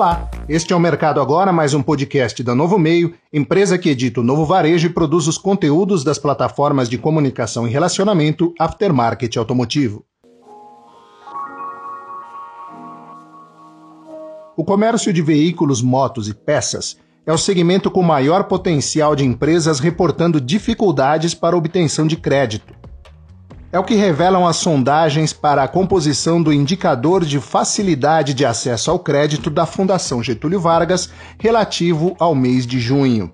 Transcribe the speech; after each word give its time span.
Olá, 0.00 0.30
este 0.48 0.72
é 0.72 0.76
o 0.76 0.80
Mercado 0.80 1.20
Agora, 1.20 1.52
mais 1.52 1.74
um 1.74 1.82
podcast 1.82 2.42
da 2.42 2.54
Novo 2.54 2.78
Meio, 2.78 3.12
empresa 3.30 3.76
que 3.76 3.90
edita 3.90 4.20
o 4.20 4.24
novo 4.24 4.46
varejo 4.46 4.86
e 4.86 4.90
produz 4.90 5.26
os 5.26 5.36
conteúdos 5.36 6.02
das 6.02 6.16
plataformas 6.16 6.88
de 6.88 6.96
comunicação 6.96 7.68
e 7.68 7.70
relacionamento 7.70 8.54
aftermarket 8.58 9.36
automotivo. 9.36 10.02
O 14.56 14.64
comércio 14.64 15.12
de 15.12 15.20
veículos, 15.20 15.82
motos 15.82 16.30
e 16.30 16.32
peças 16.32 16.96
é 17.26 17.32
o 17.34 17.36
segmento 17.36 17.90
com 17.90 18.02
maior 18.02 18.44
potencial 18.44 19.14
de 19.14 19.26
empresas 19.26 19.80
reportando 19.80 20.40
dificuldades 20.40 21.34
para 21.34 21.54
obtenção 21.54 22.06
de 22.06 22.16
crédito. 22.16 22.79
É 23.72 23.78
o 23.78 23.84
que 23.84 23.94
revelam 23.94 24.48
as 24.48 24.56
sondagens 24.56 25.32
para 25.32 25.62
a 25.62 25.68
composição 25.68 26.42
do 26.42 26.52
indicador 26.52 27.24
de 27.24 27.38
facilidade 27.38 28.34
de 28.34 28.44
acesso 28.44 28.90
ao 28.90 28.98
crédito 28.98 29.48
da 29.48 29.64
Fundação 29.64 30.20
Getúlio 30.20 30.60
Vargas 30.60 31.08
relativo 31.38 32.16
ao 32.18 32.34
mês 32.34 32.66
de 32.66 32.80
junho. 32.80 33.32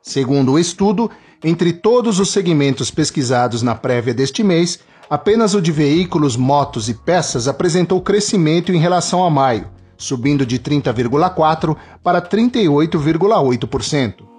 Segundo 0.00 0.52
o 0.52 0.58
estudo, 0.58 1.10
entre 1.42 1.74
todos 1.74 2.18
os 2.18 2.30
segmentos 2.30 2.90
pesquisados 2.90 3.60
na 3.60 3.74
prévia 3.74 4.14
deste 4.14 4.42
mês, 4.42 4.78
apenas 5.10 5.52
o 5.52 5.60
de 5.60 5.70
veículos, 5.70 6.38
motos 6.38 6.88
e 6.88 6.94
peças 6.94 7.46
apresentou 7.46 8.00
crescimento 8.00 8.72
em 8.72 8.78
relação 8.78 9.22
a 9.22 9.28
maio, 9.28 9.68
subindo 9.98 10.46
de 10.46 10.58
30,4% 10.58 11.76
para 12.02 12.22
38,8%. 12.22 14.33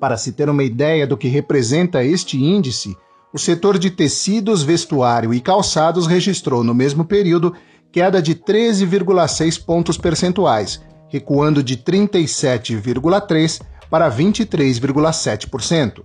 Para 0.00 0.16
se 0.16 0.32
ter 0.32 0.48
uma 0.48 0.62
ideia 0.62 1.06
do 1.06 1.16
que 1.16 1.28
representa 1.28 2.04
este 2.04 2.36
índice, 2.42 2.96
o 3.32 3.38
setor 3.38 3.78
de 3.78 3.90
tecidos, 3.90 4.62
vestuário 4.62 5.32
e 5.32 5.40
calçados 5.40 6.06
registrou 6.06 6.62
no 6.62 6.74
mesmo 6.74 7.04
período 7.04 7.54
queda 7.90 8.20
de 8.20 8.34
13,6 8.34 9.64
pontos 9.64 9.96
percentuais, 9.96 10.82
recuando 11.08 11.62
de 11.62 11.76
37,3 11.78 13.62
para 13.90 14.10
23,7%. 14.10 16.02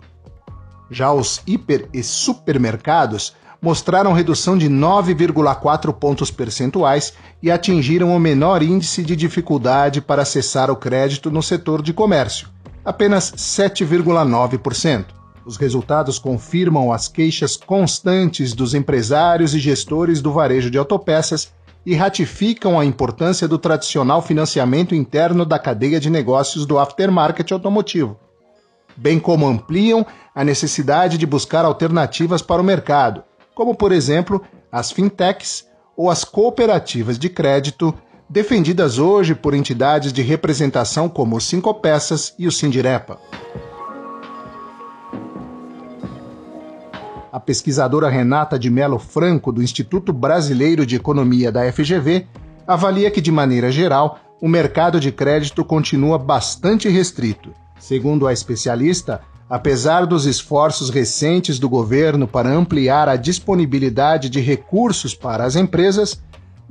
Já 0.89 1.11
os 1.11 1.41
hiper 1.45 1.89
e 1.93 2.01
supermercados 2.03 3.33
mostraram 3.61 4.13
redução 4.13 4.57
de 4.57 4.69
9,4 4.69 5.93
pontos 5.93 6.31
percentuais 6.31 7.13
e 7.41 7.51
atingiram 7.51 8.15
o 8.15 8.19
menor 8.19 8.63
índice 8.63 9.03
de 9.03 9.15
dificuldade 9.15 10.01
para 10.01 10.23
acessar 10.23 10.71
o 10.71 10.75
crédito 10.75 11.29
no 11.29 11.43
setor 11.43 11.81
de 11.81 11.93
comércio, 11.93 12.49
apenas 12.83 13.31
7,9%. 13.31 15.05
Os 15.45 15.57
resultados 15.57 16.19
confirmam 16.19 16.91
as 16.91 17.07
queixas 17.07 17.57
constantes 17.57 18.53
dos 18.53 18.73
empresários 18.73 19.55
e 19.55 19.59
gestores 19.59 20.21
do 20.21 20.31
varejo 20.31 20.69
de 20.69 20.77
autopeças 20.77 21.51
e 21.85 21.95
ratificam 21.95 22.79
a 22.79 22.85
importância 22.85 23.47
do 23.47 23.57
tradicional 23.57 24.21
financiamento 24.21 24.93
interno 24.93 25.45
da 25.45 25.57
cadeia 25.57 25.99
de 25.99 26.09
negócios 26.09 26.65
do 26.65 26.77
aftermarket 26.77 27.51
automotivo, 27.51 28.19
bem 28.95 29.19
como 29.19 29.47
ampliam 29.47 30.05
a 30.33 30.43
necessidade 30.43 31.17
de 31.17 31.25
buscar 31.25 31.65
alternativas 31.65 32.41
para 32.41 32.61
o 32.61 32.65
mercado, 32.65 33.23
como 33.55 33.75
por 33.75 33.91
exemplo 33.91 34.41
as 34.71 34.91
fintechs 34.91 35.65
ou 35.97 36.09
as 36.09 36.23
cooperativas 36.23 37.17
de 37.17 37.29
crédito 37.29 37.93
defendidas 38.31 38.97
hoje 38.97 39.35
por 39.35 39.53
entidades 39.53 40.13
de 40.13 40.21
representação 40.21 41.09
como 41.09 41.35
o 41.35 41.41
Cinco 41.41 41.73
Peças 41.73 42.33
e 42.39 42.47
o 42.47 42.51
Sindirepa. 42.51 43.19
A 47.29 47.39
pesquisadora 47.41 48.07
Renata 48.07 48.57
de 48.57 48.69
Melo 48.69 48.97
Franco, 48.97 49.51
do 49.51 49.61
Instituto 49.61 50.13
Brasileiro 50.13 50.85
de 50.85 50.95
Economia 50.95 51.51
da 51.51 51.69
FGV, 51.69 52.25
avalia 52.65 53.11
que, 53.11 53.19
de 53.19 53.33
maneira 53.33 53.69
geral, 53.69 54.19
o 54.39 54.47
mercado 54.47 54.97
de 54.97 55.11
crédito 55.11 55.65
continua 55.65 56.17
bastante 56.17 56.87
restrito. 56.87 57.51
Segundo 57.77 58.27
a 58.27 58.31
especialista, 58.31 59.19
apesar 59.49 60.05
dos 60.05 60.25
esforços 60.25 60.89
recentes 60.89 61.59
do 61.59 61.67
governo 61.67 62.25
para 62.29 62.49
ampliar 62.49 63.09
a 63.09 63.17
disponibilidade 63.17 64.29
de 64.29 64.39
recursos 64.39 65.13
para 65.13 65.43
as 65.43 65.57
empresas, 65.57 66.21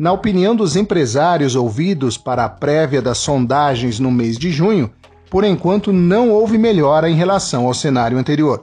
na 0.00 0.15
opinião 0.15 0.56
dos 0.56 0.77
empresários 0.77 1.55
ouvidos 1.55 2.16
para 2.16 2.47
a 2.47 2.49
prévia 2.49 3.03
das 3.03 3.19
sondagens 3.19 4.00
no 4.00 4.11
mês 4.11 4.38
de 4.38 4.50
junho, 4.50 4.91
por 5.28 5.44
enquanto 5.44 5.93
não 5.93 6.31
houve 6.31 6.56
melhora 6.56 7.11
em 7.11 7.15
relação 7.15 7.66
ao 7.66 7.75
cenário 7.75 8.16
anterior. 8.16 8.62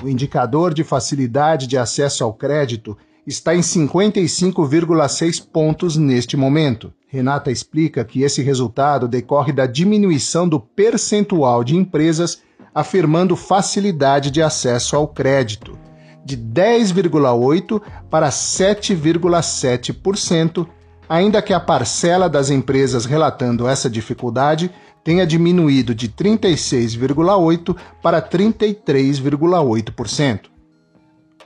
O 0.00 0.08
indicador 0.08 0.72
de 0.72 0.84
facilidade 0.84 1.66
de 1.66 1.76
acesso 1.76 2.22
ao 2.22 2.32
crédito 2.32 2.96
está 3.26 3.56
em 3.56 3.60
55,6 3.60 5.44
pontos 5.52 5.96
neste 5.96 6.36
momento. 6.36 6.92
Renata 7.08 7.50
explica 7.50 8.04
que 8.04 8.22
esse 8.22 8.40
resultado 8.40 9.08
decorre 9.08 9.52
da 9.52 9.66
diminuição 9.66 10.48
do 10.48 10.60
percentual 10.60 11.64
de 11.64 11.74
empresas 11.74 12.40
afirmando 12.72 13.34
facilidade 13.34 14.30
de 14.30 14.40
acesso 14.40 14.94
ao 14.94 15.08
crédito 15.08 15.85
de 16.26 16.36
10,8% 16.36 17.80
para 18.10 18.28
7,7%, 18.28 20.66
ainda 21.08 21.40
que 21.40 21.54
a 21.54 21.60
parcela 21.60 22.28
das 22.28 22.50
empresas 22.50 23.04
relatando 23.04 23.68
essa 23.68 23.88
dificuldade 23.88 24.72
tenha 25.04 25.24
diminuído 25.24 25.94
de 25.94 26.08
36,8% 26.08 27.76
para 28.02 28.20
33,8%. 28.20 30.40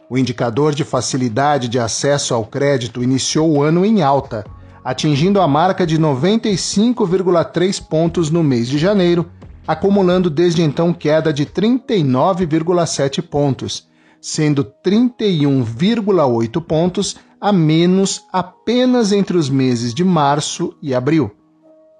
O 0.08 0.16
indicador 0.16 0.74
de 0.74 0.82
facilidade 0.82 1.68
de 1.68 1.78
acesso 1.78 2.32
ao 2.32 2.46
crédito 2.46 3.02
iniciou 3.02 3.50
o 3.50 3.62
ano 3.62 3.84
em 3.84 4.00
alta, 4.02 4.46
atingindo 4.82 5.42
a 5.42 5.46
marca 5.46 5.86
de 5.86 5.98
95,3 5.98 7.86
pontos 7.86 8.30
no 8.30 8.42
mês 8.42 8.66
de 8.66 8.78
janeiro, 8.78 9.30
acumulando 9.68 10.30
desde 10.30 10.62
então 10.62 10.94
queda 10.94 11.30
de 11.32 11.44
39,7 11.44 13.20
pontos 13.20 13.89
sendo 14.20 14.64
31,8 14.84 16.62
pontos 16.62 17.16
a 17.40 17.52
menos 17.52 18.24
apenas 18.32 19.12
entre 19.12 19.36
os 19.36 19.48
meses 19.48 19.94
de 19.94 20.04
março 20.04 20.74
e 20.82 20.94
abril. 20.94 21.30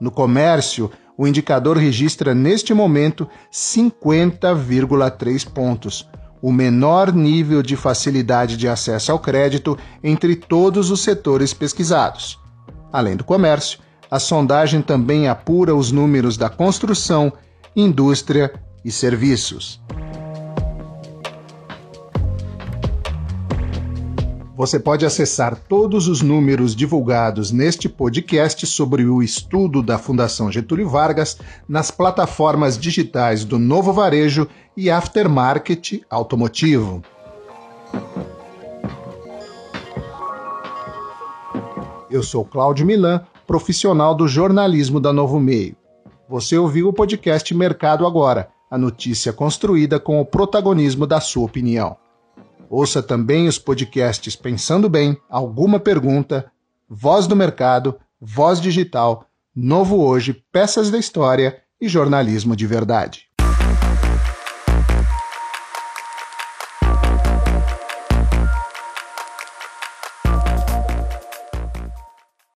No 0.00 0.10
comércio, 0.10 0.90
o 1.16 1.26
indicador 1.26 1.76
registra 1.76 2.34
neste 2.34 2.74
momento 2.74 3.28
50,3 3.52 5.48
pontos, 5.48 6.08
o 6.42 6.50
menor 6.50 7.12
nível 7.12 7.62
de 7.62 7.76
facilidade 7.76 8.56
de 8.56 8.66
acesso 8.68 9.12
ao 9.12 9.18
crédito 9.18 9.76
entre 10.02 10.34
todos 10.34 10.90
os 10.90 11.00
setores 11.00 11.52
pesquisados. 11.52 12.38
Além 12.92 13.16
do 13.16 13.24
comércio, 13.24 13.78
a 14.10 14.18
sondagem 14.18 14.82
também 14.82 15.28
apura 15.28 15.74
os 15.74 15.92
números 15.92 16.36
da 16.36 16.48
construção, 16.48 17.32
indústria 17.76 18.52
e 18.84 18.90
serviços. 18.90 19.80
Você 24.60 24.78
pode 24.78 25.06
acessar 25.06 25.56
todos 25.56 26.06
os 26.06 26.20
números 26.20 26.76
divulgados 26.76 27.50
neste 27.50 27.88
podcast 27.88 28.66
sobre 28.66 29.06
o 29.06 29.22
estudo 29.22 29.82
da 29.82 29.96
Fundação 29.96 30.52
Getúlio 30.52 30.86
Vargas 30.86 31.38
nas 31.66 31.90
plataformas 31.90 32.76
digitais 32.76 33.42
do 33.42 33.58
Novo 33.58 33.90
Varejo 33.90 34.46
e 34.76 34.90
Aftermarket 34.90 36.02
Automotivo. 36.10 37.02
Eu 42.10 42.22
sou 42.22 42.44
Cláudio 42.44 42.84
Milan, 42.84 43.24
profissional 43.46 44.14
do 44.14 44.28
jornalismo 44.28 45.00
da 45.00 45.10
Novo 45.10 45.40
Meio. 45.40 45.74
Você 46.28 46.58
ouviu 46.58 46.88
o 46.88 46.92
podcast 46.92 47.54
Mercado 47.54 48.06
Agora, 48.06 48.50
a 48.70 48.76
notícia 48.76 49.32
construída 49.32 49.98
com 49.98 50.20
o 50.20 50.26
protagonismo 50.26 51.06
da 51.06 51.18
sua 51.18 51.46
opinião. 51.46 51.96
Ouça 52.70 53.02
também 53.02 53.48
os 53.48 53.58
podcasts 53.58 54.36
Pensando 54.36 54.88
Bem, 54.88 55.20
Alguma 55.28 55.80
Pergunta, 55.80 56.52
Voz 56.88 57.26
do 57.26 57.34
Mercado, 57.34 57.98
Voz 58.20 58.60
Digital, 58.60 59.26
Novo 59.52 60.00
Hoje, 60.00 60.44
Peças 60.52 60.88
da 60.88 60.96
História 60.96 61.60
e 61.80 61.88
Jornalismo 61.88 62.54
de 62.54 62.68
Verdade. 62.68 63.29